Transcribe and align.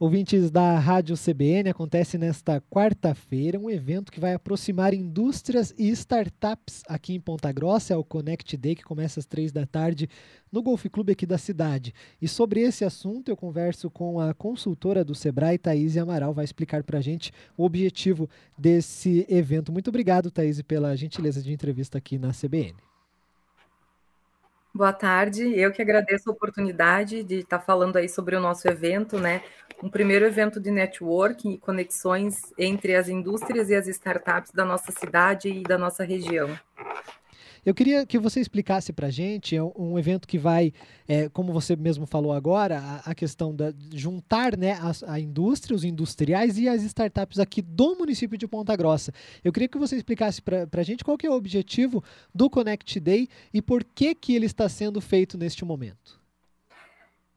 Ouvintes 0.00 0.48
da 0.48 0.78
Rádio 0.78 1.16
CBN, 1.16 1.70
acontece 1.70 2.16
nesta 2.16 2.60
quarta-feira 2.60 3.58
um 3.58 3.68
evento 3.68 4.12
que 4.12 4.20
vai 4.20 4.32
aproximar 4.32 4.94
indústrias 4.94 5.74
e 5.76 5.88
startups 5.88 6.84
aqui 6.86 7.14
em 7.14 7.20
Ponta 7.20 7.50
Grossa, 7.50 7.94
é 7.94 7.96
o 7.96 8.04
Connect 8.04 8.56
Day, 8.56 8.76
que 8.76 8.84
começa 8.84 9.18
às 9.18 9.26
três 9.26 9.50
da 9.50 9.66
tarde 9.66 10.08
no 10.52 10.62
Golf 10.62 10.86
Clube 10.86 11.10
aqui 11.10 11.26
da 11.26 11.36
cidade. 11.36 11.92
E 12.22 12.28
sobre 12.28 12.60
esse 12.60 12.84
assunto 12.84 13.28
eu 13.28 13.36
converso 13.36 13.90
com 13.90 14.20
a 14.20 14.32
consultora 14.32 15.04
do 15.04 15.16
Sebrae, 15.16 15.58
Thaís 15.58 15.96
Amaral, 15.96 16.32
vai 16.32 16.44
explicar 16.44 16.84
para 16.84 16.98
a 16.98 17.02
gente 17.02 17.32
o 17.56 17.64
objetivo 17.64 18.30
desse 18.56 19.26
evento. 19.28 19.72
Muito 19.72 19.88
obrigado, 19.88 20.30
Thaís, 20.30 20.62
pela 20.62 20.94
gentileza 20.94 21.42
de 21.42 21.52
entrevista 21.52 21.98
aqui 21.98 22.18
na 22.18 22.30
CBN. 22.30 22.87
Boa 24.74 24.92
tarde, 24.92 25.58
eu 25.58 25.72
que 25.72 25.80
agradeço 25.82 26.28
a 26.28 26.32
oportunidade 26.32 27.24
de 27.24 27.36
estar 27.36 27.58
falando 27.58 27.96
aí 27.96 28.08
sobre 28.08 28.36
o 28.36 28.40
nosso 28.40 28.68
evento, 28.68 29.18
né? 29.18 29.42
Um 29.82 29.88
primeiro 29.88 30.26
evento 30.26 30.60
de 30.60 30.70
networking 30.70 31.52
e 31.52 31.58
conexões 31.58 32.36
entre 32.56 32.94
as 32.94 33.08
indústrias 33.08 33.70
e 33.70 33.74
as 33.74 33.88
startups 33.88 34.52
da 34.52 34.64
nossa 34.64 34.92
cidade 34.92 35.48
e 35.48 35.62
da 35.62 35.78
nossa 35.78 36.04
região. 36.04 36.58
Eu 37.68 37.74
queria 37.74 38.06
que 38.06 38.18
você 38.18 38.40
explicasse 38.40 38.94
para 38.94 39.08
a 39.08 39.10
gente 39.10 39.54
é 39.54 39.62
um 39.62 39.98
evento 39.98 40.26
que 40.26 40.38
vai, 40.38 40.72
é, 41.06 41.28
como 41.28 41.52
você 41.52 41.76
mesmo 41.76 42.06
falou 42.06 42.32
agora, 42.32 42.78
a, 42.78 43.10
a 43.10 43.14
questão 43.14 43.54
da 43.54 43.74
juntar 43.92 44.56
né, 44.56 44.72
a, 44.72 45.12
a, 45.12 45.20
indústria, 45.20 45.76
os 45.76 45.84
industriais 45.84 46.58
e 46.58 46.66
as 46.66 46.82
startups 46.82 47.38
aqui 47.38 47.60
do 47.60 47.94
município 47.94 48.38
de 48.38 48.48
Ponta 48.48 48.74
Grossa. 48.74 49.12
Eu 49.44 49.52
queria 49.52 49.68
que 49.68 49.76
você 49.76 49.96
explicasse 49.96 50.40
para 50.40 50.66
a 50.72 50.82
gente 50.82 51.04
qual 51.04 51.18
que 51.18 51.26
é 51.26 51.30
o 51.30 51.34
objetivo 51.34 52.02
do 52.34 52.48
Connect 52.48 52.98
Day 53.00 53.28
e 53.52 53.60
por 53.60 53.84
que, 53.84 54.14
que 54.14 54.34
ele 54.34 54.46
está 54.46 54.66
sendo 54.66 54.98
feito 54.98 55.36
neste 55.36 55.62
momento. 55.62 56.18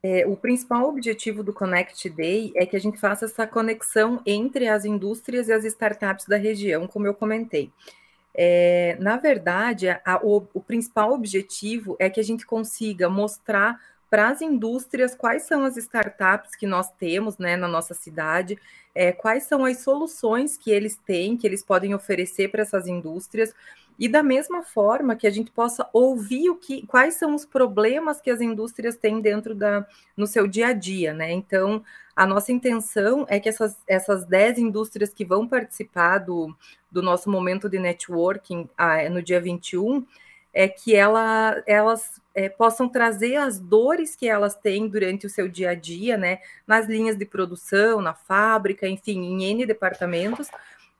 É, 0.02 0.26
o 0.26 0.34
principal 0.34 0.88
objetivo 0.88 1.44
do 1.44 1.52
Connect 1.52 2.08
Day 2.08 2.54
é 2.56 2.64
que 2.64 2.74
a 2.74 2.80
gente 2.80 2.98
faça 2.98 3.26
essa 3.26 3.46
conexão 3.46 4.22
entre 4.24 4.66
as 4.66 4.86
indústrias 4.86 5.48
e 5.48 5.52
as 5.52 5.66
startups 5.66 6.24
da 6.24 6.38
região, 6.38 6.88
como 6.88 7.06
eu 7.06 7.12
comentei. 7.12 7.70
É, 8.34 8.96
na 8.98 9.16
verdade, 9.16 9.88
a, 9.88 10.20
o, 10.22 10.46
o 10.54 10.60
principal 10.60 11.12
objetivo 11.12 11.96
é 11.98 12.08
que 12.08 12.20
a 12.20 12.24
gente 12.24 12.46
consiga 12.46 13.08
mostrar 13.08 13.78
para 14.12 14.28
as 14.28 14.42
indústrias 14.42 15.14
quais 15.14 15.44
são 15.44 15.64
as 15.64 15.76
startups 15.76 16.54
que 16.54 16.66
nós 16.66 16.90
temos 16.98 17.38
né, 17.38 17.56
na 17.56 17.66
nossa 17.66 17.94
cidade, 17.94 18.58
é, 18.94 19.10
quais 19.10 19.44
são 19.44 19.64
as 19.64 19.78
soluções 19.78 20.56
que 20.58 20.70
eles 20.70 20.96
têm, 20.98 21.36
que 21.36 21.46
eles 21.46 21.62
podem 21.62 21.94
oferecer 21.94 22.50
para 22.50 22.60
essas 22.60 22.86
indústrias, 22.86 23.54
e 23.98 24.08
da 24.08 24.22
mesma 24.22 24.62
forma 24.62 25.16
que 25.16 25.26
a 25.26 25.30
gente 25.30 25.50
possa 25.50 25.88
ouvir 25.92 26.50
o 26.50 26.56
que, 26.56 26.86
quais 26.86 27.14
são 27.14 27.34
os 27.34 27.44
problemas 27.44 28.20
que 28.20 28.30
as 28.30 28.40
indústrias 28.40 28.96
têm 28.96 29.20
dentro 29.20 29.54
da 29.54 29.86
no 30.16 30.26
seu 30.26 30.46
dia 30.46 30.68
a 30.68 30.72
dia, 30.72 31.12
né? 31.12 31.32
Então, 31.32 31.82
a 32.14 32.26
nossa 32.26 32.52
intenção 32.52 33.26
é 33.28 33.40
que 33.40 33.48
essas, 33.48 33.76
essas 33.86 34.24
10 34.24 34.58
indústrias 34.58 35.12
que 35.14 35.24
vão 35.24 35.48
participar 35.48 36.18
do, 36.18 36.54
do 36.90 37.02
nosso 37.02 37.30
momento 37.30 37.68
de 37.68 37.78
networking 37.78 38.68
ah, 38.76 39.08
no 39.08 39.22
dia 39.22 39.40
21, 39.40 40.04
é 40.52 40.68
que 40.68 40.94
ela, 40.94 41.62
elas 41.66 42.20
é, 42.34 42.48
possam 42.48 42.88
trazer 42.88 43.36
as 43.36 43.58
dores 43.58 44.14
que 44.14 44.28
elas 44.28 44.54
têm 44.54 44.86
durante 44.86 45.26
o 45.26 45.30
seu 45.30 45.48
dia 45.48 45.70
a 45.70 45.74
dia, 45.74 46.18
né, 46.18 46.40
nas 46.66 46.86
linhas 46.86 47.16
de 47.16 47.24
produção, 47.24 48.02
na 48.02 48.12
fábrica, 48.12 48.86
enfim, 48.86 49.18
em 49.18 49.44
N 49.44 49.64
departamentos, 49.64 50.48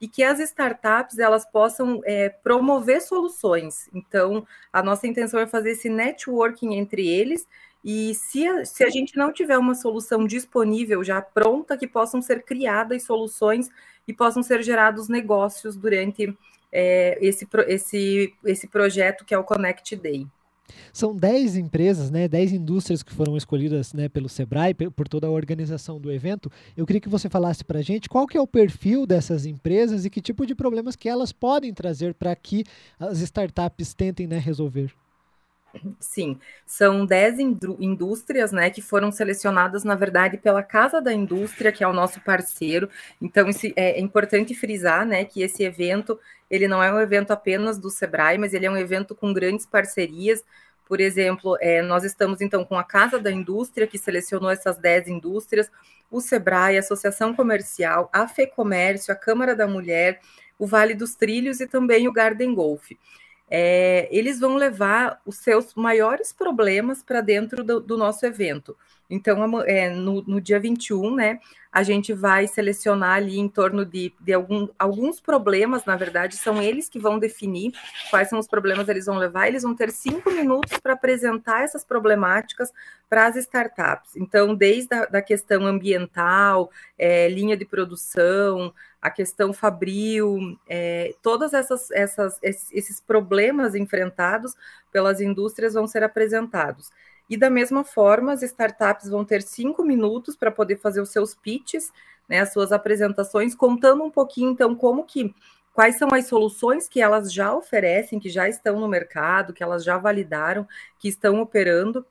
e 0.02 0.08
que 0.08 0.24
as 0.24 0.40
startups 0.40 1.20
elas 1.20 1.46
possam 1.46 2.00
é, 2.04 2.28
promover 2.28 3.00
soluções. 3.00 3.88
Então, 3.94 4.44
a 4.72 4.82
nossa 4.82 5.06
intenção 5.06 5.38
é 5.38 5.46
fazer 5.46 5.70
esse 5.70 5.88
networking 5.88 6.74
entre 6.74 7.06
eles 7.06 7.46
e 7.84 8.12
se 8.12 8.44
a, 8.44 8.64
se 8.64 8.82
a 8.82 8.90
gente 8.90 9.16
não 9.16 9.32
tiver 9.32 9.56
uma 9.56 9.76
solução 9.76 10.26
disponível 10.26 11.04
já 11.04 11.22
pronta, 11.22 11.78
que 11.78 11.86
possam 11.86 12.20
ser 12.20 12.42
criadas 12.42 13.04
soluções 13.04 13.70
e 14.06 14.12
possam 14.12 14.42
ser 14.42 14.60
gerados 14.64 15.08
negócios 15.08 15.76
durante 15.76 16.36
é, 16.72 17.16
esse, 17.20 17.46
esse, 17.68 18.34
esse 18.44 18.66
projeto 18.66 19.24
que 19.24 19.32
é 19.32 19.38
o 19.38 19.44
Connect 19.44 19.94
Day. 19.94 20.26
São 20.92 21.14
10 21.14 21.56
empresas, 21.56 22.10
né, 22.10 22.28
10 22.28 22.52
indústrias 22.52 23.02
que 23.02 23.12
foram 23.12 23.36
escolhidas 23.36 23.92
né, 23.92 24.08
pelo 24.08 24.28
Sebrae, 24.28 24.74
por 24.74 25.08
toda 25.08 25.26
a 25.26 25.30
organização 25.30 26.00
do 26.00 26.10
evento. 26.10 26.50
Eu 26.76 26.86
queria 26.86 27.00
que 27.00 27.08
você 27.08 27.28
falasse 27.28 27.64
para 27.64 27.78
a 27.78 27.82
gente 27.82 28.08
qual 28.08 28.26
que 28.26 28.36
é 28.36 28.40
o 28.40 28.46
perfil 28.46 29.06
dessas 29.06 29.46
empresas 29.46 30.04
e 30.04 30.10
que 30.10 30.20
tipo 30.20 30.46
de 30.46 30.54
problemas 30.54 30.96
que 30.96 31.08
elas 31.08 31.32
podem 31.32 31.72
trazer 31.72 32.14
para 32.14 32.34
que 32.36 32.64
as 32.98 33.20
startups 33.20 33.94
tentem 33.94 34.26
né, 34.26 34.38
resolver. 34.38 34.92
Sim, 35.98 36.38
são 36.66 37.06
10 37.06 37.38
indústrias, 37.78 38.52
né, 38.52 38.70
que 38.70 38.82
foram 38.82 39.10
selecionadas, 39.10 39.84
na 39.84 39.94
verdade, 39.94 40.36
pela 40.36 40.62
Casa 40.62 41.00
da 41.00 41.12
Indústria, 41.12 41.72
que 41.72 41.82
é 41.82 41.88
o 41.88 41.92
nosso 41.92 42.20
parceiro. 42.20 42.88
Então, 43.20 43.48
é, 43.76 43.98
é 43.98 44.00
importante 44.00 44.54
frisar, 44.54 45.06
né, 45.06 45.24
que 45.24 45.42
esse 45.42 45.62
evento, 45.62 46.18
ele 46.50 46.68
não 46.68 46.82
é 46.82 46.92
um 46.92 47.00
evento 47.00 47.30
apenas 47.30 47.78
do 47.78 47.90
Sebrae, 47.90 48.38
mas 48.38 48.52
ele 48.52 48.66
é 48.66 48.70
um 48.70 48.76
evento 48.76 49.14
com 49.14 49.32
grandes 49.32 49.64
parcerias. 49.64 50.44
Por 50.86 51.00
exemplo, 51.00 51.56
é, 51.60 51.80
nós 51.80 52.04
estamos, 52.04 52.40
então, 52.40 52.64
com 52.64 52.76
a 52.76 52.84
Casa 52.84 53.18
da 53.18 53.32
Indústria, 53.32 53.86
que 53.86 53.98
selecionou 53.98 54.50
essas 54.50 54.76
10 54.76 55.08
indústrias, 55.08 55.70
o 56.10 56.20
Sebrae, 56.20 56.76
a 56.76 56.80
Associação 56.80 57.34
Comercial, 57.34 58.10
a 58.12 58.28
FEComércio, 58.28 59.12
a 59.12 59.16
Câmara 59.16 59.56
da 59.56 59.66
Mulher, 59.66 60.20
o 60.58 60.66
Vale 60.66 60.94
dos 60.94 61.14
Trilhos 61.14 61.60
e 61.60 61.66
também 61.66 62.06
o 62.06 62.12
Garden 62.12 62.54
Golf 62.54 62.90
é, 63.54 64.08
eles 64.10 64.40
vão 64.40 64.54
levar 64.54 65.20
os 65.26 65.36
seus 65.36 65.74
maiores 65.74 66.32
problemas 66.32 67.02
para 67.02 67.20
dentro 67.20 67.62
do, 67.62 67.80
do, 67.80 67.98
nosso 67.98 68.24
evento. 68.24 68.74
Então, 69.12 69.60
é, 69.62 69.90
no, 69.90 70.22
no, 70.22 70.40
dia 70.40 70.58
21, 70.58 71.14
né, 71.14 71.38
a 71.70 71.82
gente 71.82 72.14
vai 72.14 72.46
selecionar 72.48 73.16
ali 73.16 73.38
em 73.38 73.46
torno 73.46 73.84
de, 73.84 74.10
de 74.18 74.32
algum, 74.32 74.66
alguns 74.78 75.20
problemas, 75.20 75.84
na 75.84 75.94
verdade, 75.96 76.34
são 76.36 76.62
eles 76.62 76.88
que 76.88 76.98
vão 76.98 77.18
definir 77.18 77.72
quais 78.08 78.30
são 78.30 78.38
os 78.38 78.48
problemas 78.48 78.88
eles 78.88 79.04
vão 79.04 79.18
levar. 79.18 79.48
Eles 79.48 79.64
vão 79.64 79.76
ter 79.76 79.90
cinco 79.90 80.30
minutos 80.30 80.78
para 80.80 80.94
apresentar 80.94 81.62
essas 81.62 81.84
problemáticas 81.84 82.72
para 83.06 83.26
as 83.26 83.36
startups. 83.36 84.16
Então, 84.16 84.54
desde 84.54 84.94
a 84.94 85.04
da 85.04 85.20
questão 85.20 85.66
ambiental, 85.66 86.70
é, 86.98 87.28
linha 87.28 87.54
de 87.54 87.66
produção, 87.66 88.72
a 89.02 89.10
questão 89.10 89.52
fabril, 89.52 90.58
é, 90.66 91.14
todas 91.20 91.52
essas, 91.52 91.90
essas, 91.90 92.38
esses 92.42 92.98
problemas 92.98 93.74
enfrentados 93.74 94.54
pelas 94.90 95.20
indústrias 95.20 95.74
vão 95.74 95.86
ser 95.86 96.02
apresentados. 96.02 96.90
E 97.32 97.36
da 97.38 97.48
mesma 97.48 97.82
forma, 97.82 98.34
as 98.34 98.42
startups 98.42 99.08
vão 99.08 99.24
ter 99.24 99.40
cinco 99.40 99.82
minutos 99.82 100.36
para 100.36 100.50
poder 100.50 100.76
fazer 100.76 101.00
os 101.00 101.08
seus 101.08 101.34
pitches, 101.34 101.90
né, 102.28 102.40
as 102.40 102.52
suas 102.52 102.72
apresentações, 102.72 103.54
contando 103.54 104.04
um 104.04 104.10
pouquinho, 104.10 104.50
então, 104.50 104.74
como 104.74 105.02
que 105.02 105.34
quais 105.72 105.96
são 105.96 106.10
as 106.12 106.26
soluções 106.26 106.86
que 106.86 107.00
elas 107.00 107.32
já 107.32 107.54
oferecem, 107.54 108.20
que 108.20 108.28
já 108.28 108.50
estão 108.50 108.78
no 108.78 108.86
mercado, 108.86 109.54
que 109.54 109.62
elas 109.62 109.82
já 109.82 109.96
validaram, 109.96 110.68
que 110.98 111.08
estão 111.08 111.40
operando 111.40 112.04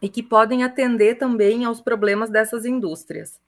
e 0.00 0.08
que 0.08 0.22
podem 0.22 0.62
atender 0.62 1.16
também 1.16 1.64
aos 1.64 1.80
problemas 1.80 2.30
dessas 2.30 2.64
indústrias. 2.64 3.40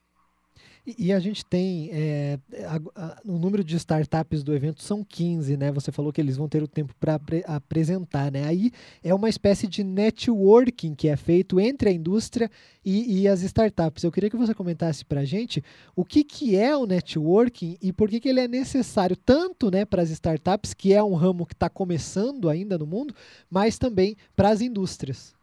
E, 0.96 1.12
a 1.12 1.20
gente 1.20 1.44
tem 1.44 1.90
é, 1.92 2.38
a, 2.66 2.80
a, 2.94 3.20
o 3.26 3.38
número 3.38 3.62
de 3.62 3.76
startups 3.76 4.42
do 4.42 4.54
evento 4.54 4.82
são 4.82 5.04
15, 5.04 5.54
né? 5.56 5.70
Você 5.72 5.92
falou 5.92 6.10
que 6.10 6.20
eles 6.20 6.36
vão 6.36 6.48
ter 6.48 6.62
o 6.62 6.68
tempo 6.68 6.94
para 6.98 7.16
apre, 7.16 7.44
apresentar, 7.46 8.32
né? 8.32 8.46
Aí 8.46 8.70
é 9.02 9.12
uma 9.12 9.28
espécie 9.28 9.66
de 9.66 9.84
networking 9.84 10.94
que 10.94 11.08
é 11.08 11.16
feito 11.16 11.60
entre 11.60 11.90
a 11.90 11.92
indústria 11.92 12.50
e, 12.82 13.20
e 13.20 13.28
as 13.28 13.42
startups. 13.42 14.02
Eu 14.02 14.10
queria 14.10 14.30
que 14.30 14.36
você 14.36 14.54
comentasse 14.54 15.04
para 15.04 15.20
a 15.20 15.24
gente 15.26 15.62
o 15.94 16.04
que, 16.06 16.24
que 16.24 16.56
é 16.56 16.74
o 16.74 16.86
networking 16.86 17.76
e 17.82 17.92
por 17.92 18.08
que, 18.08 18.18
que 18.18 18.28
ele 18.28 18.40
é 18.40 18.48
necessário 18.48 19.16
tanto 19.16 19.70
né, 19.70 19.84
para 19.84 20.00
as 20.00 20.08
startups, 20.08 20.72
que 20.72 20.94
é 20.94 21.02
um 21.02 21.14
ramo 21.14 21.44
que 21.44 21.54
está 21.54 21.68
começando 21.68 22.48
ainda 22.48 22.78
no 22.78 22.86
mundo, 22.86 23.14
mas 23.50 23.76
também 23.76 24.16
para 24.34 24.48
as 24.48 24.62
indústrias. 24.62 25.37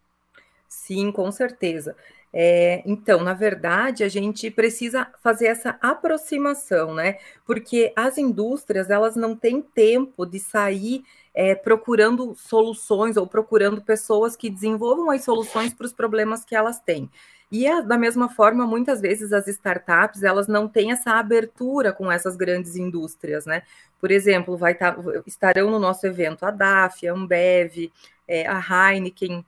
Sim, 0.68 1.12
com 1.12 1.32
certeza. 1.32 1.96
É, 2.38 2.84
então, 2.86 3.24
na 3.24 3.34
verdade, 3.34 4.04
a 4.04 4.10
gente 4.10 4.52
precisa 4.52 5.08
fazer 5.24 5.48
essa 5.48 5.78
aproximação, 5.82 6.94
né? 6.94 7.18
Porque 7.46 7.94
as 7.96 8.18
indústrias 8.18 8.90
elas 8.90 9.16
não 9.16 9.36
têm 9.36 9.62
tempo 9.62 10.26
de 10.26 10.38
sair 10.40 11.04
é, 11.34 11.56
procurando 11.56 12.36
soluções 12.36 13.16
ou 13.16 13.26
procurando 13.26 13.82
pessoas 13.82 14.36
que 14.36 14.50
desenvolvam 14.50 15.10
as 15.12 15.24
soluções 15.24 15.74
para 15.74 15.86
os 15.86 15.94
problemas 15.94 16.44
que 16.44 16.56
elas 16.56 16.80
têm. 16.80 17.10
E 17.52 17.66
é, 17.66 17.82
da 17.82 17.98
mesma 17.98 18.28
forma, 18.28 18.68
muitas 18.68 19.00
vezes 19.00 19.32
as 19.32 19.48
startups 19.48 20.24
elas 20.24 20.48
não 20.48 20.68
têm 20.68 20.92
essa 20.92 21.12
abertura 21.12 21.94
com 21.94 22.12
essas 22.12 22.36
grandes 22.36 22.76
indústrias, 22.76 23.46
né? 23.46 23.62
Por 24.00 24.12
exemplo, 24.12 24.58
vai 24.58 24.76
tá, 24.76 24.98
estarão 25.26 25.70
no 25.72 25.80
nosso 25.80 26.06
evento 26.06 26.46
a 26.46 26.52
DAF, 26.52 27.08
a 27.08 27.14
Ambev, 27.14 27.92
é, 28.28 28.46
a 28.48 28.60
Heineken, 28.92 29.46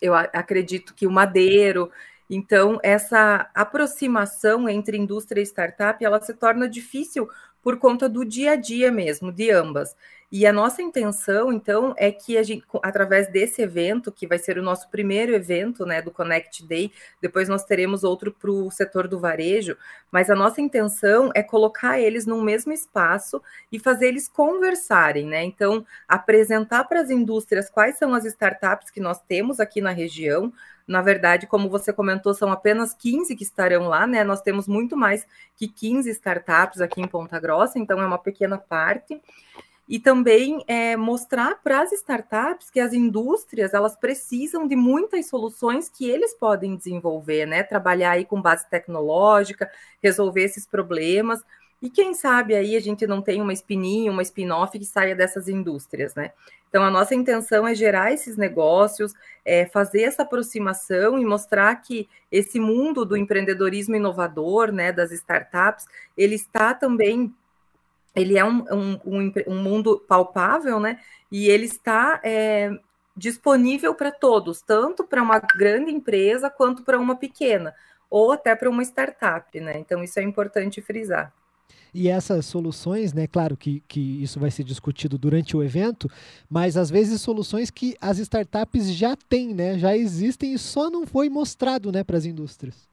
eu 0.00 0.14
acredito 0.14 0.94
que 0.94 1.06
o 1.06 1.10
Madeiro. 1.10 1.90
Então, 2.30 2.78
essa 2.82 3.50
aproximação 3.54 4.68
entre 4.68 4.98
indústria 4.98 5.40
e 5.40 5.46
startup, 5.46 6.04
ela 6.04 6.20
se 6.20 6.34
torna 6.34 6.68
difícil 6.68 7.28
por 7.62 7.78
conta 7.78 8.08
do 8.08 8.24
dia 8.24 8.52
a 8.52 8.56
dia 8.56 8.90
mesmo, 8.90 9.32
de 9.32 9.50
ambas. 9.50 9.94
E 10.30 10.46
a 10.46 10.52
nossa 10.52 10.82
intenção, 10.82 11.50
então, 11.50 11.94
é 11.96 12.12
que 12.12 12.36
a 12.36 12.42
gente, 12.42 12.62
através 12.82 13.32
desse 13.32 13.62
evento, 13.62 14.12
que 14.12 14.26
vai 14.26 14.38
ser 14.38 14.58
o 14.58 14.62
nosso 14.62 14.90
primeiro 14.90 15.34
evento, 15.34 15.86
né, 15.86 16.02
do 16.02 16.10
Connect 16.10 16.66
Day, 16.66 16.92
depois 17.20 17.48
nós 17.48 17.64
teremos 17.64 18.04
outro 18.04 18.30
para 18.30 18.50
o 18.50 18.70
setor 18.70 19.08
do 19.08 19.18
varejo, 19.18 19.74
mas 20.12 20.28
a 20.28 20.34
nossa 20.34 20.60
intenção 20.60 21.30
é 21.34 21.42
colocar 21.42 21.98
eles 21.98 22.26
num 22.26 22.42
mesmo 22.42 22.72
espaço 22.74 23.40
e 23.72 23.78
fazer 23.78 24.08
eles 24.08 24.28
conversarem, 24.28 25.26
né? 25.26 25.42
Então, 25.44 25.84
apresentar 26.06 26.84
para 26.84 27.00
as 27.00 27.08
indústrias 27.08 27.70
quais 27.70 27.96
são 27.96 28.12
as 28.12 28.26
startups 28.26 28.90
que 28.90 29.00
nós 29.00 29.22
temos 29.22 29.58
aqui 29.58 29.80
na 29.80 29.92
região, 29.92 30.52
na 30.88 31.02
verdade, 31.02 31.46
como 31.46 31.68
você 31.68 31.92
comentou, 31.92 32.32
são 32.32 32.50
apenas 32.50 32.94
15 32.94 33.36
que 33.36 33.42
estarão 33.42 33.88
lá, 33.88 34.06
né? 34.06 34.24
Nós 34.24 34.40
temos 34.40 34.66
muito 34.66 34.96
mais 34.96 35.26
que 35.54 35.68
15 35.68 36.08
startups 36.10 36.80
aqui 36.80 37.02
em 37.02 37.06
Ponta 37.06 37.38
Grossa, 37.48 37.78
então 37.78 37.98
é 37.98 38.04
uma 38.06 38.18
pequena 38.18 38.58
parte. 38.58 39.18
E 39.88 39.98
também 39.98 40.62
é, 40.66 40.98
mostrar 40.98 41.62
para 41.62 41.80
as 41.80 41.92
startups 41.92 42.68
que 42.68 42.78
as 42.78 42.92
indústrias 42.92 43.72
elas 43.72 43.96
precisam 43.96 44.68
de 44.68 44.76
muitas 44.76 45.28
soluções 45.28 45.88
que 45.88 46.06
eles 46.06 46.34
podem 46.34 46.76
desenvolver, 46.76 47.46
né? 47.46 47.62
Trabalhar 47.62 48.10
aí 48.10 48.26
com 48.26 48.42
base 48.42 48.68
tecnológica, 48.68 49.70
resolver 50.02 50.42
esses 50.42 50.66
problemas. 50.66 51.42
E 51.80 51.88
quem 51.88 52.12
sabe 52.12 52.54
aí 52.54 52.76
a 52.76 52.80
gente 52.80 53.06
não 53.06 53.22
tem 53.22 53.40
uma 53.40 53.52
espininha, 53.52 54.10
uma 54.10 54.22
spin-off 54.22 54.76
que 54.78 54.84
saia 54.84 55.14
dessas 55.14 55.48
indústrias, 55.48 56.14
né? 56.14 56.32
Então, 56.68 56.84
a 56.84 56.90
nossa 56.90 57.14
intenção 57.14 57.66
é 57.66 57.74
gerar 57.74 58.12
esses 58.12 58.36
negócios, 58.36 59.14
é, 59.44 59.64
fazer 59.66 60.02
essa 60.02 60.22
aproximação 60.22 61.18
e 61.18 61.24
mostrar 61.24 61.74
que 61.76 62.08
esse 62.30 62.60
mundo 62.60 63.04
do 63.04 63.16
empreendedorismo 63.16 63.96
inovador, 63.96 64.70
né, 64.70 64.92
das 64.92 65.10
startups, 65.10 65.86
ele 66.16 66.34
está 66.34 66.74
também, 66.74 67.34
ele 68.14 68.36
é 68.36 68.44
um, 68.44 68.64
um, 68.70 69.32
um, 69.46 69.62
mundo 69.62 69.98
palpável, 70.06 70.78
né, 70.78 71.00
e 71.32 71.48
ele 71.48 71.64
está 71.64 72.20
é, 72.22 72.70
disponível 73.16 73.94
para 73.94 74.12
todos, 74.12 74.60
tanto 74.60 75.04
para 75.04 75.22
uma 75.22 75.38
grande 75.38 75.90
empresa 75.90 76.50
quanto 76.50 76.82
para 76.82 76.98
uma 76.98 77.16
pequena, 77.16 77.74
ou 78.10 78.32
até 78.32 78.54
para 78.54 78.68
uma 78.68 78.82
startup, 78.82 79.58
né, 79.58 79.78
então 79.78 80.04
isso 80.04 80.20
é 80.20 80.22
importante 80.22 80.82
frisar. 80.82 81.32
E 81.92 82.08
essas 82.08 82.46
soluções, 82.46 83.12
né, 83.12 83.26
claro 83.26 83.56
que, 83.56 83.82
que 83.88 84.22
isso 84.22 84.38
vai 84.38 84.50
ser 84.50 84.62
discutido 84.62 85.16
durante 85.16 85.56
o 85.56 85.62
evento, 85.62 86.10
mas 86.48 86.76
às 86.76 86.90
vezes 86.90 87.20
soluções 87.20 87.70
que 87.70 87.96
as 88.00 88.18
startups 88.18 88.92
já 88.92 89.16
têm, 89.16 89.54
né, 89.54 89.78
já 89.78 89.96
existem 89.96 90.52
e 90.52 90.58
só 90.58 90.90
não 90.90 91.06
foi 91.06 91.28
mostrado 91.28 91.90
né, 91.90 92.04
para 92.04 92.16
as 92.16 92.24
indústrias. 92.24 92.88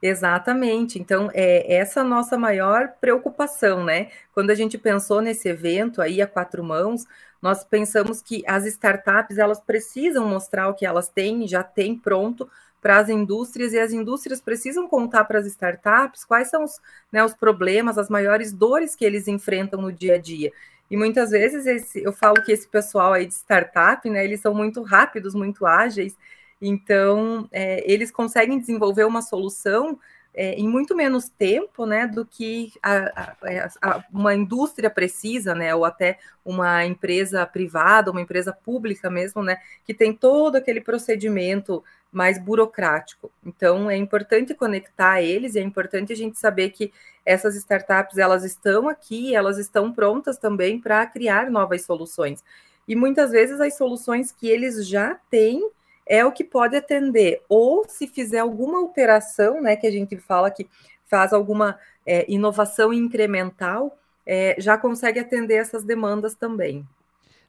Exatamente. 0.00 0.98
Então, 0.98 1.28
é 1.32 1.74
essa 1.74 2.00
a 2.00 2.04
nossa 2.04 2.38
maior 2.38 2.94
preocupação, 3.00 3.84
né? 3.84 4.10
Quando 4.32 4.50
a 4.50 4.54
gente 4.54 4.78
pensou 4.78 5.20
nesse 5.20 5.48
evento 5.48 6.00
aí 6.00 6.22
a 6.22 6.26
quatro 6.26 6.62
mãos, 6.62 7.04
nós 7.40 7.64
pensamos 7.64 8.22
que 8.22 8.42
as 8.46 8.64
startups 8.64 9.38
elas 9.38 9.60
precisam 9.60 10.26
mostrar 10.28 10.68
o 10.68 10.74
que 10.74 10.86
elas 10.86 11.08
têm, 11.08 11.46
já 11.48 11.62
têm 11.62 11.96
pronto 11.96 12.48
para 12.82 12.98
as 12.98 13.08
indústrias 13.08 13.72
e 13.72 13.78
as 13.78 13.92
indústrias 13.92 14.40
precisam 14.40 14.88
contar 14.88 15.24
para 15.24 15.38
as 15.38 15.46
startups 15.46 16.24
quais 16.24 16.50
são 16.50 16.64
os, 16.64 16.80
né, 17.12 17.24
os 17.24 17.32
problemas, 17.32 17.96
as 17.96 18.10
maiores 18.10 18.52
dores 18.52 18.96
que 18.96 19.04
eles 19.04 19.28
enfrentam 19.28 19.80
no 19.80 19.92
dia 19.92 20.16
a 20.16 20.18
dia. 20.18 20.52
E 20.90 20.96
muitas 20.96 21.30
vezes 21.30 21.64
esse, 21.64 22.02
eu 22.02 22.12
falo 22.12 22.42
que 22.42 22.50
esse 22.50 22.68
pessoal 22.68 23.12
aí 23.12 23.24
de 23.24 23.34
startup, 23.34 24.10
né, 24.10 24.24
eles 24.24 24.40
são 24.40 24.52
muito 24.52 24.82
rápidos, 24.82 25.32
muito 25.32 25.64
ágeis, 25.64 26.18
então 26.60 27.48
é, 27.52 27.90
eles 27.90 28.10
conseguem 28.10 28.58
desenvolver 28.58 29.04
uma 29.04 29.22
solução 29.22 29.98
é, 30.34 30.54
em 30.54 30.66
muito 30.66 30.94
menos 30.96 31.28
tempo, 31.28 31.84
né, 31.84 32.06
do 32.06 32.24
que 32.24 32.72
a, 32.82 33.34
a, 33.42 33.68
a, 33.82 34.04
uma 34.12 34.34
indústria 34.34 34.88
precisa, 34.88 35.54
né, 35.54 35.74
ou 35.74 35.84
até 35.84 36.18
uma 36.44 36.84
empresa 36.84 37.44
privada, 37.46 38.10
uma 38.10 38.20
empresa 38.20 38.52
pública 38.52 39.10
mesmo, 39.10 39.42
né, 39.42 39.58
que 39.84 39.92
tem 39.92 40.12
todo 40.12 40.56
aquele 40.56 40.80
procedimento 40.80 41.84
mais 42.10 42.38
burocrático. 42.38 43.30
Então 43.44 43.90
é 43.90 43.96
importante 43.96 44.54
conectar 44.54 45.22
eles 45.22 45.56
é 45.56 45.60
importante 45.60 46.12
a 46.12 46.16
gente 46.16 46.38
saber 46.38 46.70
que 46.70 46.92
essas 47.24 47.54
startups 47.56 48.18
elas 48.18 48.44
estão 48.44 48.88
aqui, 48.88 49.34
elas 49.34 49.58
estão 49.58 49.92
prontas 49.92 50.36
também 50.36 50.80
para 50.80 51.06
criar 51.06 51.50
novas 51.50 51.84
soluções. 51.84 52.42
E 52.86 52.96
muitas 52.96 53.30
vezes 53.30 53.60
as 53.60 53.76
soluções 53.76 54.32
que 54.32 54.48
eles 54.48 54.86
já 54.86 55.14
têm 55.30 55.70
é 56.06 56.24
o 56.24 56.32
que 56.32 56.44
pode 56.44 56.76
atender, 56.76 57.42
ou 57.48 57.84
se 57.88 58.06
fizer 58.06 58.38
alguma 58.38 58.78
alteração, 58.78 59.60
né, 59.60 59.76
que 59.76 59.86
a 59.86 59.90
gente 59.90 60.16
fala 60.16 60.50
que 60.50 60.66
faz 61.06 61.32
alguma 61.32 61.78
é, 62.06 62.24
inovação 62.30 62.92
incremental, 62.92 63.96
é, 64.26 64.56
já 64.58 64.78
consegue 64.78 65.18
atender 65.18 65.56
essas 65.56 65.84
demandas 65.84 66.34
também. 66.34 66.86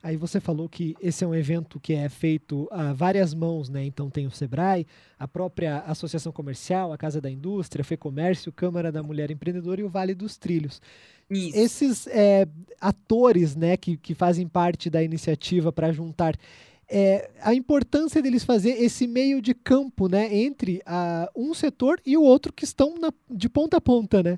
Aí 0.03 0.17
você 0.17 0.41
falou 0.41 0.67
que 0.67 0.97
esse 1.01 1.23
é 1.23 1.27
um 1.27 1.33
evento 1.33 1.79
que 1.79 1.93
é 1.93 2.09
feito 2.09 2.67
a 2.69 2.91
várias 2.91 3.33
mãos, 3.33 3.69
né? 3.69 3.85
Então 3.85 4.09
tem 4.09 4.27
o 4.27 4.31
Sebrae, 4.31 4.85
a 5.17 5.25
própria 5.25 5.77
Associação 5.79 6.29
Comercial, 6.33 6.91
a 6.91 6.97
Casa 6.97 7.21
da 7.21 7.31
Indústria, 7.31 7.85
FEComércio, 7.85 8.51
Câmara 8.51 8.91
da 8.91 9.01
Mulher 9.01 9.31
Empreendedora 9.31 9.79
e 9.79 9.83
o 9.85 9.87
Vale 9.87 10.13
dos 10.13 10.35
Trilhos. 10.35 10.81
Isso. 11.29 11.57
Esses 11.57 12.07
é, 12.07 12.45
atores, 12.81 13.55
né, 13.55 13.77
que, 13.77 13.95
que 13.95 14.13
fazem 14.13 14.45
parte 14.45 14.89
da 14.89 15.01
iniciativa 15.01 15.71
para 15.71 15.93
juntar 15.93 16.35
é, 16.95 17.31
a 17.41 17.55
importância 17.55 18.21
deles 18.21 18.45
fazer 18.45 18.83
esse 18.83 19.07
meio 19.07 19.41
de 19.41 19.55
campo, 19.55 20.07
né, 20.07 20.31
entre 20.31 20.79
a, 20.85 21.27
um 21.35 21.51
setor 21.55 21.99
e 22.05 22.15
o 22.15 22.21
outro 22.21 22.53
que 22.53 22.63
estão 22.63 22.93
na, 22.99 23.11
de 23.27 23.49
ponta 23.49 23.77
a 23.77 23.81
ponta, 23.81 24.21
né? 24.21 24.37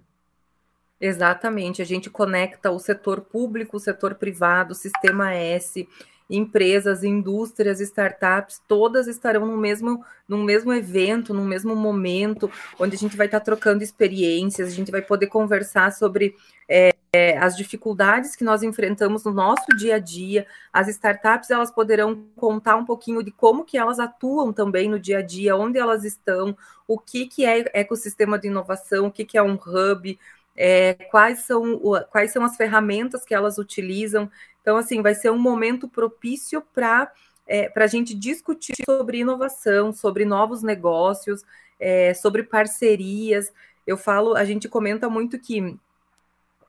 Exatamente, 1.00 1.82
a 1.82 1.86
gente 1.86 2.10
conecta 2.10 2.72
o 2.72 2.80
setor 2.80 3.20
público, 3.20 3.76
o 3.76 3.80
setor 3.80 4.16
privado, 4.16 4.72
o 4.72 4.76
sistema 4.76 5.34
S, 5.34 5.86
empresas, 6.30 7.04
indústrias, 7.04 7.82
startups, 7.82 8.62
todas 8.66 9.08
estarão 9.08 9.46
no 9.46 9.58
mesmo, 9.58 10.04
no 10.26 10.38
mesmo 10.38 10.72
evento, 10.72 11.34
no 11.34 11.44
mesmo 11.44 11.76
momento, 11.76 12.50
onde 12.80 12.96
a 12.96 12.98
gente 12.98 13.18
vai 13.18 13.26
estar 13.26 13.42
trocando 13.42 13.84
experiências, 13.84 14.70
a 14.70 14.72
gente 14.72 14.92
vai 14.92 15.02
poder 15.02 15.28
conversar 15.28 15.92
sobre 15.92 16.34
é, 16.70 16.95
as 17.40 17.56
dificuldades 17.56 18.36
que 18.36 18.44
nós 18.44 18.64
enfrentamos 18.64 19.24
no 19.24 19.32
nosso 19.32 19.66
dia 19.78 19.96
a 19.96 20.00
dia. 20.00 20.48
As 20.72 20.88
startups 20.88 21.52
elas 21.52 21.72
poderão 21.72 22.26
contar 22.36 22.76
um 22.76 22.86
pouquinho 22.86 23.24
de 23.24 23.32
como 23.32 23.66
que 23.66 23.78
elas 23.78 24.00
atuam 24.00 24.52
também 24.54 24.90
no 24.90 25.00
dia 25.00 25.20
a 25.20 25.22
dia, 25.22 25.56
onde 25.56 25.78
elas 25.78 26.04
estão, 26.04 26.56
o 26.88 27.00
que, 27.00 27.28
que 27.28 27.46
é 27.46 27.66
ecossistema 27.74 28.40
de 28.40 28.48
inovação, 28.48 29.08
o 29.08 29.12
que, 29.12 29.26
que 29.26 29.38
é 29.38 29.44
um 29.44 29.56
hub, 29.56 30.18
é, 30.56 30.94
quais, 31.12 31.40
são, 31.40 31.80
quais 32.10 32.32
são 32.32 32.44
as 32.44 32.56
ferramentas 32.56 33.26
que 33.26 33.34
elas 33.34 33.58
utilizam. 33.58 34.30
Então, 34.62 34.78
assim, 34.78 35.02
vai 35.02 35.14
ser 35.14 35.30
um 35.30 35.38
momento 35.38 35.88
propício 35.88 36.62
para 36.74 37.12
é, 37.48 37.72
a 37.76 37.88
gente 37.88 38.16
discutir 38.16 38.76
sobre 38.86 39.20
inovação, 39.20 39.94
sobre 39.94 40.26
novos 40.26 40.64
negócios, 40.64 41.44
é, 41.80 42.14
sobre 42.14 42.44
parcerias. 42.44 43.52
Eu 43.86 43.98
falo, 43.98 44.36
a 44.36 44.44
gente 44.46 44.68
comenta 44.68 45.10
muito 45.10 45.40
que 45.40 45.78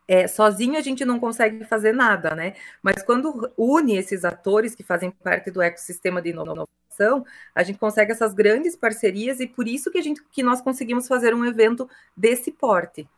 é, 0.09 0.29
sozinho 0.29 0.79
a 0.79 0.81
gente 0.81 1.05
não 1.05 1.19
consegue 1.19 1.65
fazer 1.65 1.93
nada, 1.93 2.35
né? 2.35 2.55
Mas 2.83 3.03
quando 3.03 3.53
une 3.57 3.97
esses 3.97 4.25
atores 4.25 4.75
que 4.75 4.83
fazem 4.83 5.11
parte 5.11 5.51
do 5.51 5.61
ecossistema 5.63 6.23
de 6.23 6.31
inovação, 6.31 7.25
a 7.55 7.63
gente 7.63 7.79
consegue 7.79 8.13
essas 8.13 8.33
grandes 8.35 8.77
parcerias 8.77 9.41
e 9.41 9.47
por 9.47 9.67
isso 9.67 9.91
que 9.91 9.99
a 9.99 10.03
gente 10.03 10.23
que 10.31 10.43
nós 10.43 10.61
conseguimos 10.61 11.09
fazer 11.09 11.35
um 11.35 11.45
evento 11.45 11.89
desse 12.17 12.53
porte. 12.53 13.09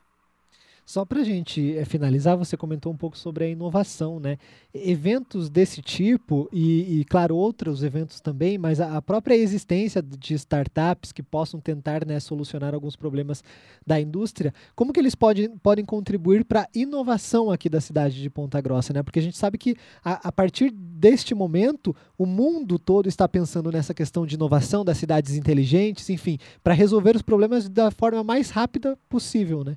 Só 0.88 1.04
para 1.04 1.20
a 1.20 1.22
gente 1.22 1.76
é, 1.76 1.84
finalizar, 1.84 2.34
você 2.34 2.56
comentou 2.56 2.90
um 2.90 2.96
pouco 2.96 3.18
sobre 3.18 3.44
a 3.44 3.46
inovação, 3.46 4.18
né? 4.18 4.38
Eventos 4.72 5.50
desse 5.50 5.82
tipo, 5.82 6.48
e, 6.50 7.00
e 7.00 7.04
claro, 7.04 7.36
outros 7.36 7.82
eventos 7.82 8.22
também, 8.22 8.56
mas 8.56 8.80
a, 8.80 8.96
a, 8.96 9.02
própria 9.02 9.34
existência 9.34 10.00
de 10.00 10.32
startups 10.32 11.12
que 11.12 11.22
possam 11.22 11.60
tentar 11.60 12.06
né, 12.06 12.18
solucionar 12.18 12.72
alguns 12.72 12.96
problemas 12.96 13.44
da 13.86 14.00
indústria, 14.00 14.54
como 14.74 14.90
que 14.90 14.98
eles 14.98 15.14
pode, 15.14 15.50
podem 15.62 15.84
contribuir 15.84 16.42
para 16.42 16.62
a 16.62 16.68
inovação 16.74 17.50
aqui 17.50 17.68
da 17.68 17.82
cidade 17.82 18.18
de 18.22 18.30
Ponta 18.30 18.58
Grossa, 18.58 18.94
né? 18.94 19.02
Porque 19.02 19.18
a 19.18 19.22
gente 19.22 19.36
sabe 19.36 19.58
que 19.58 19.76
a, 20.02 20.28
a 20.28 20.32
partir 20.32 20.70
deste 20.70 21.34
momento, 21.34 21.94
o 22.16 22.24
mundo 22.24 22.78
todo 22.78 23.10
está 23.10 23.28
pensando 23.28 23.70
nessa 23.70 23.92
questão 23.92 24.24
de 24.24 24.36
inovação 24.36 24.86
das 24.86 24.96
cidades 24.96 25.36
inteligentes, 25.36 26.08
enfim, 26.08 26.38
para 26.64 26.72
resolver 26.72 27.14
os 27.14 27.20
problemas 27.20 27.68
da 27.68 27.90
forma 27.90 28.24
mais 28.24 28.48
rápida 28.48 28.98
possível, 29.06 29.62
né? 29.62 29.76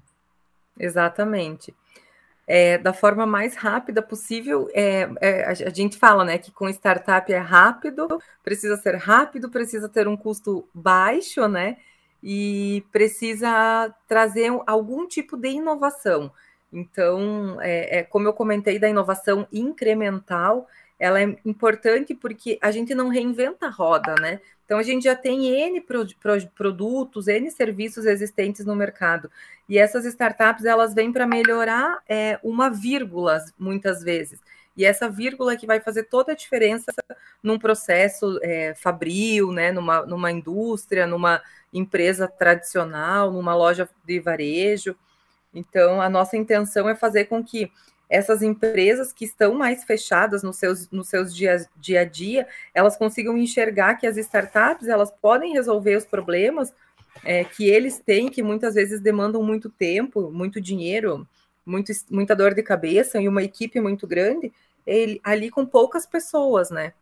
Exatamente. 0.80 1.74
É, 2.48 2.78
da 2.78 2.92
forma 2.92 3.25
mais 3.25 3.56
rápida 3.56 4.01
possível, 4.01 4.68
é, 4.74 5.10
é, 5.22 5.46
a 5.46 5.70
gente 5.70 5.98
fala 5.98 6.25
né, 6.25 6.38
que 6.38 6.51
com 6.51 6.68
startup 6.68 7.32
é 7.32 7.38
rápido, 7.38 8.22
precisa 8.44 8.75
ser 8.78 8.96
rápido, 8.96 9.50
precisa 9.50 9.88
ter 9.88 10.08
um 10.08 10.18
custo 10.18 10.68
baixo, 10.74 11.48
né? 11.48 11.78
E 12.24 12.84
precisa 12.92 13.94
trazer 14.08 14.51
algum 14.68 15.08
tipo 15.08 15.38
de 15.38 15.50
inovação. 15.50 16.32
Então, 16.72 17.58
é, 17.62 18.00
é, 18.00 18.04
como 18.04 18.28
eu 18.28 18.34
comentei 18.34 18.80
da 18.80 18.90
inovação 18.90 19.48
incremental, 19.51 20.68
ela 21.01 21.20
é 21.20 21.36
importante 21.43 22.13
porque 22.13 22.60
a 22.62 22.70
gente 22.70 22.93
não 22.93 23.10
reinventa 23.10 23.65
a 23.65 23.70
roda, 23.72 24.13
né? 24.22 24.39
Então 24.63 24.77
a 24.77 24.84
gente 24.84 25.05
já 25.05 25.15
tem 25.15 25.48
N 25.48 25.81
pro, 25.81 26.05
pro, 26.20 26.48
produtos, 26.50 27.27
N 27.27 27.50
serviços 27.50 28.05
existentes 28.05 28.63
no 28.67 28.75
mercado. 28.75 29.29
E 29.67 29.79
essas 29.79 30.05
startups 30.05 30.63
elas 30.63 30.93
vêm 30.93 31.12
para 31.12 31.25
melhorar 31.25 31.98
é, 32.08 32.39
uma 32.43 32.70
vírgula 32.70 33.43
muitas 33.58 34.03
vezes. 34.03 34.39
E 34.77 34.86
essa 34.86 35.10
vírgula 35.10 35.58
que 35.58 35.65
vai 35.65 35.79
fazer 35.79 36.03
toda 36.03 36.34
a 36.34 36.36
diferença 36.36 36.93
num 37.41 37.58
processo 37.58 38.39
é, 38.43 38.75
fabril, 38.75 39.51
né, 39.51 39.72
numa, 39.72 40.05
numa 40.05 40.31
indústria, 40.31 41.08
numa 41.08 41.41
empresa 41.74 42.27
tradicional, 42.27 43.31
numa 43.31 43.55
loja 43.55 43.89
de 44.05 44.20
varejo. 44.20 44.96
Então, 45.51 46.00
a 46.00 46.08
nossa 46.08 46.38
intenção 46.38 46.88
é 46.88 46.93
fazer 46.93 47.25
com 47.25 47.43
que 47.43 47.72
essas 48.12 48.41
empresas 48.41 49.13
que 49.13 49.24
estão 49.24 49.53
mais 49.53 49.86
fechadas 49.86 50.44
nos 50.44 50.58
seus, 50.58 50.89
nos 50.91 51.08
seus 51.08 51.34
dia, 51.34 51.65
dia 51.77 52.01
a 52.01 52.03
dia, 52.03 52.46
elas 52.74 52.98
consigam 52.98 53.38
enxergar 53.38 53.96
que 53.96 54.06
as 54.06 54.18
startups 54.18 54.89
elas 54.89 55.10
podem 55.10 55.53
resolver 55.53 55.96
os 55.96 56.03
problemas 56.03 56.74
é, 57.24 57.46
que 57.46 57.70
eles 57.70 58.00
têm, 58.00 58.27
que 58.27 58.44
muitas 58.44 58.75
vezes 58.75 59.00
demandam 59.00 59.41
muito 59.41 59.70
tempo, 59.70 60.30
muito 60.30 60.60
dinheiro, 60.60 61.25
muito, 61.65 61.94
muita 62.10 62.36
dor 62.36 62.53
de 62.53 62.62
cabeça 62.62 63.22
e 63.22 63.30
uma 63.30 63.44
equipe 63.44 63.80
muito 63.80 64.06
grande, 64.06 64.51
ele, 64.86 65.22
ali 65.24 65.50
com 65.50 65.65
poucas 65.65 66.06
pessoas, 66.06 66.70
né? 66.70 66.94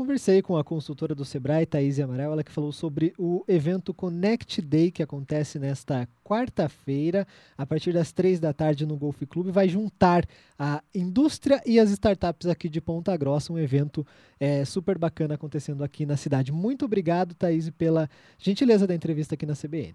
Conversei 0.00 0.40
com 0.40 0.56
a 0.56 0.64
consultora 0.64 1.14
do 1.14 1.26
Sebrae, 1.26 1.66
Thaís 1.66 2.00
Amaral, 2.00 2.32
ela 2.32 2.42
que 2.42 2.50
falou 2.50 2.72
sobre 2.72 3.12
o 3.18 3.44
evento 3.46 3.92
Connect 3.92 4.62
Day, 4.62 4.90
que 4.90 5.02
acontece 5.02 5.58
nesta 5.58 6.08
quarta-feira, 6.24 7.26
a 7.54 7.66
partir 7.66 7.92
das 7.92 8.10
três 8.10 8.40
da 8.40 8.50
tarde 8.50 8.86
no 8.86 8.96
Golf 8.96 9.20
Clube, 9.28 9.50
vai 9.50 9.68
juntar 9.68 10.24
a 10.58 10.82
indústria 10.94 11.60
e 11.66 11.78
as 11.78 11.90
startups 11.90 12.48
aqui 12.48 12.70
de 12.70 12.80
Ponta 12.80 13.14
Grossa, 13.14 13.52
um 13.52 13.58
evento 13.58 14.06
é, 14.40 14.64
super 14.64 14.96
bacana 14.96 15.34
acontecendo 15.34 15.84
aqui 15.84 16.06
na 16.06 16.16
cidade. 16.16 16.50
Muito 16.50 16.86
obrigado, 16.86 17.34
Thaís, 17.34 17.68
pela 17.68 18.08
gentileza 18.38 18.86
da 18.86 18.94
entrevista 18.94 19.34
aqui 19.34 19.44
na 19.44 19.54
CBN. 19.54 19.94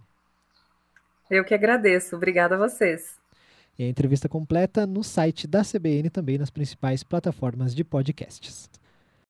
Eu 1.31 1.43
que 1.43 1.55
agradeço, 1.55 2.15
obrigada 2.15 2.53
a 2.53 2.59
vocês. 2.59 3.17
E 3.75 3.83
a 3.83 3.89
entrevista 3.89 4.29
completa 4.29 4.85
no 4.85 5.03
site 5.03 5.47
da 5.47 5.63
CBN, 5.63 6.11
também 6.11 6.37
nas 6.37 6.51
principais 6.51 7.01
plataformas 7.03 7.73
de 7.73 7.83
podcasts. 7.83 8.69